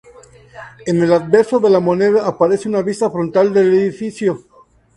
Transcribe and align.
En 0.87 1.03
el 1.03 1.13
anverso 1.13 1.59
de 1.59 1.69
la 1.69 1.79
moneda 1.79 2.25
aparece 2.25 2.67
una 2.67 2.81
vista 2.81 3.11
frontal 3.11 3.53
del 3.53 3.71
edificio. 3.71 4.41